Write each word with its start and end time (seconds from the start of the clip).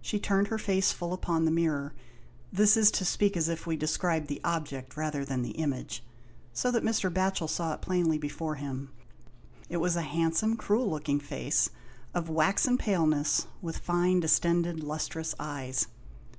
She 0.00 0.18
turned 0.18 0.46
her 0.48 0.56
face 0.56 0.90
full 0.90 1.12
upon 1.12 1.44
the 1.44 1.50
mirror— 1.50 1.92
this 2.50 2.78
is 2.78 2.90
to 2.92 3.04
speak 3.04 3.36
as 3.36 3.50
if 3.50 3.66
we 3.66 3.76
described 3.76 4.26
the 4.26 4.40
object 4.42 4.96
rather 4.96 5.22
than 5.22 5.42
the 5.42 5.50
image— 5.58 6.02
so 6.54 6.70
that 6.70 6.82
Mr. 6.82 7.12
Batchel 7.12 7.46
saw 7.46 7.74
it 7.74 7.82
plainly 7.82 8.16
before 8.16 8.54
him; 8.54 8.88
it 9.68 9.76
was 9.76 9.94
a 9.94 10.00
handsome, 10.00 10.56
cruel 10.56 10.88
looking 10.88 11.20
face, 11.20 11.68
of 12.14 12.30
waxen 12.30 12.78
paleness, 12.78 13.48
with 13.60 13.76
fine, 13.76 14.18
distended, 14.18 14.82
lustrous, 14.82 15.34
eyes. 15.38 15.88